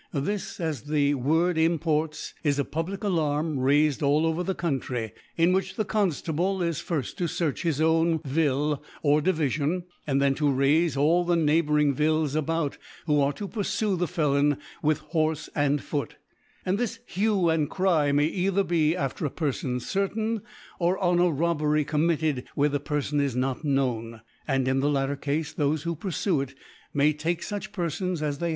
[0.13, 5.13] This, as the Word imports, is a public A larm raifed all over the Country,
[5.37, 10.33] in which the Gonftable is firft to fearch his own Vjll or Divifion, and then.
[10.33, 15.01] to raife all the neigh bouring Viils about, who are to purfue the Felon with
[15.13, 16.15] Horfe and f Foot,
[16.65, 20.41] And this Hue and Cry may either be after a Perfon certain,
[20.79, 25.15] or on a Robbery committed where the Perfon is* not known; and in the latter
[25.15, 26.55] Gafe, thofe who purfue it
[26.91, 28.49] may t^ke fuch Perfons as they have probablcCaufetofuf peft, (J Vagrants, (^c.